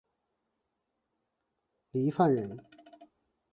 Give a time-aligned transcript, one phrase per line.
[1.91, 2.57] 郦范人。